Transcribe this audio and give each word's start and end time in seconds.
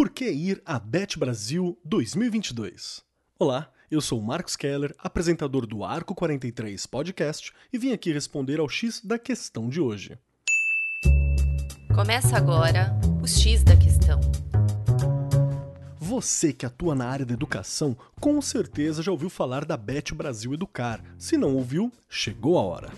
Por 0.00 0.08
que 0.08 0.30
ir 0.30 0.62
à 0.64 0.78
Bet 0.78 1.18
Brasil 1.18 1.78
2022? 1.84 3.02
Olá, 3.38 3.70
eu 3.90 4.00
sou 4.00 4.18
Marcos 4.18 4.56
Keller, 4.56 4.94
apresentador 4.96 5.66
do 5.66 5.84
Arco 5.84 6.14
43 6.14 6.86
Podcast 6.86 7.52
e 7.70 7.76
vim 7.76 7.92
aqui 7.92 8.10
responder 8.10 8.60
ao 8.60 8.66
X 8.66 9.02
da 9.04 9.18
questão 9.18 9.68
de 9.68 9.78
hoje. 9.78 10.18
Começa 11.94 12.34
agora 12.34 12.98
o 13.22 13.28
X 13.28 13.62
da 13.62 13.76
questão. 13.76 14.18
Você 15.98 16.54
que 16.54 16.64
atua 16.64 16.94
na 16.94 17.06
área 17.06 17.26
da 17.26 17.34
educação, 17.34 17.94
com 18.18 18.40
certeza 18.40 19.02
já 19.02 19.12
ouviu 19.12 19.28
falar 19.28 19.66
da 19.66 19.76
Bet 19.76 20.14
Brasil 20.14 20.54
Educar. 20.54 21.04
Se 21.18 21.36
não 21.36 21.54
ouviu, 21.54 21.92
chegou 22.08 22.58
a 22.58 22.62
hora. 22.62 22.90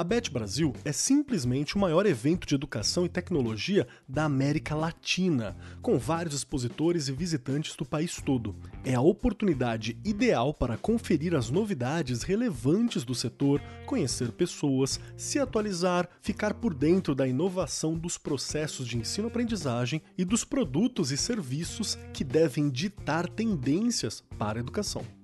A 0.00 0.04
Bet 0.04 0.30
Brasil 0.30 0.72
é 0.84 0.92
simplesmente 0.92 1.74
o 1.74 1.78
maior 1.80 2.06
evento 2.06 2.46
de 2.46 2.54
educação 2.54 3.04
e 3.04 3.08
tecnologia 3.08 3.84
da 4.08 4.26
América 4.26 4.76
Latina, 4.76 5.56
com 5.82 5.98
vários 5.98 6.36
expositores 6.36 7.08
e 7.08 7.12
visitantes 7.12 7.74
do 7.74 7.84
país 7.84 8.22
todo. 8.24 8.54
É 8.84 8.94
a 8.94 9.00
oportunidade 9.00 9.98
ideal 10.04 10.54
para 10.54 10.76
conferir 10.76 11.34
as 11.34 11.50
novidades 11.50 12.22
relevantes 12.22 13.02
do 13.02 13.12
setor, 13.12 13.60
conhecer 13.86 14.30
pessoas, 14.30 15.00
se 15.16 15.40
atualizar, 15.40 16.08
ficar 16.22 16.54
por 16.54 16.74
dentro 16.74 17.12
da 17.12 17.26
inovação 17.26 17.98
dos 17.98 18.16
processos 18.16 18.86
de 18.86 18.98
ensino-aprendizagem 18.98 20.00
e 20.16 20.24
dos 20.24 20.44
produtos 20.44 21.10
e 21.10 21.16
serviços 21.16 21.98
que 22.14 22.22
devem 22.22 22.70
ditar 22.70 23.28
tendências 23.28 24.22
para 24.38 24.60
a 24.60 24.62
educação. 24.62 25.17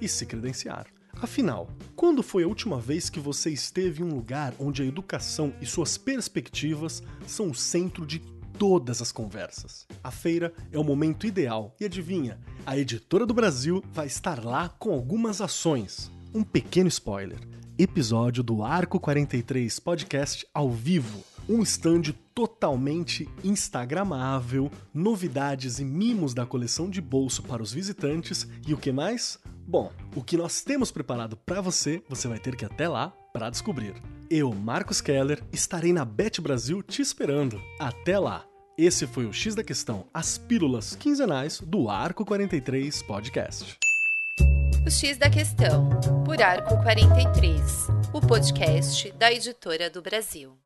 E 0.00 0.06
se 0.06 0.24
credenciar. 0.24 0.86
Afinal, 1.20 1.68
quando 1.96 2.22
foi 2.22 2.44
a 2.44 2.46
última 2.46 2.78
vez 2.78 3.10
que 3.10 3.18
você 3.18 3.50
esteve 3.50 4.00
em 4.00 4.06
um 4.06 4.14
lugar 4.14 4.54
onde 4.60 4.80
a 4.80 4.86
educação 4.86 5.52
e 5.60 5.66
suas 5.66 5.98
perspectivas 5.98 7.02
são 7.26 7.50
o 7.50 7.54
centro 7.54 8.06
de 8.06 8.22
todas 8.60 9.00
as 9.00 9.10
conversas. 9.10 9.86
A 10.04 10.10
feira 10.10 10.52
é 10.70 10.78
o 10.78 10.84
momento 10.84 11.26
ideal 11.26 11.74
e 11.80 11.86
adivinha, 11.86 12.38
a 12.66 12.76
editora 12.76 13.24
do 13.24 13.32
Brasil 13.32 13.82
vai 13.90 14.06
estar 14.06 14.44
lá 14.44 14.68
com 14.68 14.92
algumas 14.92 15.40
ações. 15.40 16.12
Um 16.34 16.44
pequeno 16.44 16.86
spoiler: 16.86 17.38
episódio 17.78 18.42
do 18.42 18.62
Arco 18.62 19.00
43 19.00 19.80
Podcast 19.80 20.46
ao 20.52 20.70
vivo. 20.70 21.24
Um 21.48 21.62
stand 21.62 22.12
totalmente 22.34 23.26
instagramável, 23.42 24.70
novidades 24.92 25.78
e 25.78 25.84
mimos 25.84 26.34
da 26.34 26.44
coleção 26.44 26.90
de 26.90 27.00
bolso 27.00 27.42
para 27.42 27.62
os 27.62 27.72
visitantes 27.72 28.46
e 28.68 28.74
o 28.74 28.76
que 28.76 28.92
mais? 28.92 29.38
Bom, 29.66 29.90
o 30.14 30.22
que 30.22 30.36
nós 30.36 30.60
temos 30.60 30.90
preparado 30.90 31.34
para 31.34 31.62
você, 31.62 32.02
você 32.08 32.28
vai 32.28 32.38
ter 32.38 32.54
que 32.56 32.64
ir 32.64 32.70
até 32.70 32.86
lá 32.86 33.08
para 33.32 33.48
descobrir. 33.48 33.94
Eu, 34.28 34.52
Marcos 34.52 35.00
Keller, 35.00 35.42
estarei 35.50 35.94
na 35.94 36.04
Bet 36.04 36.40
Brasil 36.40 36.82
te 36.82 37.00
esperando. 37.00 37.60
Até 37.78 38.18
lá! 38.18 38.49
Esse 38.82 39.06
foi 39.06 39.26
o 39.26 39.32
X 39.32 39.54
da 39.54 39.62
Questão, 39.62 40.06
as 40.12 40.38
pílulas 40.38 40.96
quinzenais 40.96 41.60
do 41.60 41.90
Arco 41.90 42.24
43 42.24 43.02
Podcast. 43.02 43.76
O 44.86 44.90
X 44.90 45.18
da 45.18 45.28
Questão, 45.28 45.90
por 46.24 46.40
Arco 46.40 46.82
43, 46.82 47.88
o 48.10 48.22
podcast 48.22 49.12
da 49.18 49.30
editora 49.30 49.90
do 49.90 50.00
Brasil. 50.00 50.56